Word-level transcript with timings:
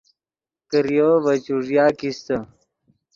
کریو 0.69 1.09
ڤے 1.23 1.33
چوݱیا 1.45 1.85
کیستے 1.99 2.35